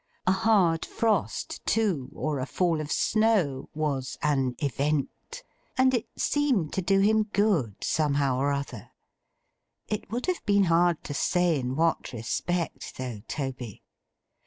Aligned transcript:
A 0.25 0.31
hard 0.31 0.83
frost 0.83 1.63
too, 1.63 2.09
or 2.15 2.39
a 2.39 2.47
fall 2.47 2.81
of 2.81 2.91
snow, 2.91 3.69
was 3.75 4.17
an 4.23 4.55
Event; 4.57 5.43
and 5.77 5.93
it 5.93 6.07
seemed 6.17 6.73
to 6.73 6.81
do 6.81 7.01
him 7.01 7.25
good, 7.33 7.75
somehow 7.83 8.39
or 8.39 8.51
other—it 8.51 10.09
would 10.09 10.25
have 10.25 10.43
been 10.43 10.63
hard 10.63 11.03
to 11.03 11.13
say 11.13 11.59
in 11.59 11.75
what 11.75 12.13
respect 12.13 12.97
though, 12.97 13.21
Toby! 13.27 13.83